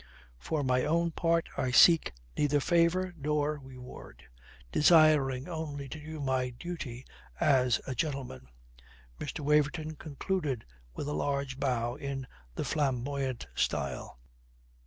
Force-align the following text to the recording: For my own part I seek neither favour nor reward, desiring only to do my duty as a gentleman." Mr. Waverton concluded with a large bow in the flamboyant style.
For 0.39 0.63
my 0.63 0.83
own 0.83 1.11
part 1.11 1.47
I 1.57 1.69
seek 1.69 2.11
neither 2.35 2.59
favour 2.59 3.13
nor 3.15 3.59
reward, 3.59 4.23
desiring 4.71 5.47
only 5.47 5.87
to 5.89 5.99
do 5.99 6.19
my 6.19 6.49
duty 6.49 7.05
as 7.39 7.79
a 7.85 7.93
gentleman." 7.93 8.47
Mr. 9.19 9.41
Waverton 9.41 9.95
concluded 9.97 10.65
with 10.95 11.07
a 11.07 11.13
large 11.13 11.59
bow 11.59 11.97
in 11.97 12.25
the 12.55 12.65
flamboyant 12.65 13.45
style. 13.53 14.17